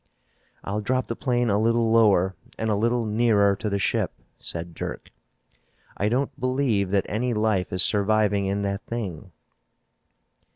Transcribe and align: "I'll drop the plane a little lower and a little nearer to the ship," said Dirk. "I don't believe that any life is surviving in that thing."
"I'll 0.63 0.81
drop 0.81 1.05
the 1.05 1.15
plane 1.15 1.51
a 1.51 1.59
little 1.59 1.91
lower 1.91 2.35
and 2.57 2.71
a 2.71 2.75
little 2.75 3.05
nearer 3.05 3.55
to 3.57 3.69
the 3.69 3.77
ship," 3.77 4.11
said 4.39 4.73
Dirk. 4.73 5.11
"I 5.95 6.09
don't 6.09 6.39
believe 6.39 6.89
that 6.89 7.05
any 7.07 7.35
life 7.35 7.71
is 7.71 7.83
surviving 7.83 8.47
in 8.47 8.63
that 8.63 8.83
thing." 8.87 9.31